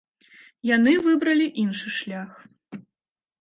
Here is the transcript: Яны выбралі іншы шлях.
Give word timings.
Яны 0.69 0.93
выбралі 1.07 1.45
іншы 1.65 1.93
шлях. 1.99 2.31